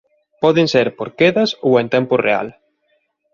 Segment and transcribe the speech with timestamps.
[0.43, 2.47] Poden ser por quedas ou en tempo real.